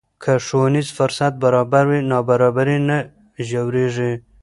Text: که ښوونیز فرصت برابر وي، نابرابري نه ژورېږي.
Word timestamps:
که 0.23 0.33
ښوونیز 0.45 0.87
فرصت 0.97 1.33
برابر 1.43 1.83
وي، 1.89 1.99
نابرابري 2.11 2.77
نه 2.89 2.97
ژورېږي. 3.47 4.11